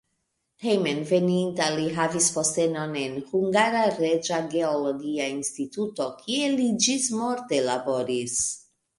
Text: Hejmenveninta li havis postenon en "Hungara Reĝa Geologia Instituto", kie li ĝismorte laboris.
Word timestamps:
Hejmenveninta 0.67 1.65
li 1.73 1.83
havis 1.97 2.29
postenon 2.37 2.95
en 3.01 3.19
"Hungara 3.33 3.83
Reĝa 3.97 4.39
Geologia 4.53 5.27
Instituto", 5.33 6.07
kie 6.23 6.49
li 6.55 6.65
ĝismorte 6.87 7.61
laboris. 7.69 8.39